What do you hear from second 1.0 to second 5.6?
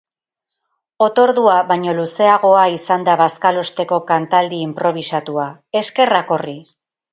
Otordua baino luzeagoa izan da bazkalosteko kantaldi inprobisatua,